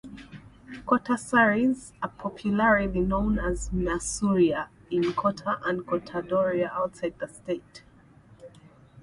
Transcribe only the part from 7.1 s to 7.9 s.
the state.